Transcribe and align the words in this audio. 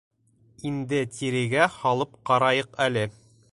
Инде 0.69 1.01
тирегә 1.17 1.69
һалып 1.75 2.17
ҡарайыҡ 2.31 2.75
әле. 2.89 3.07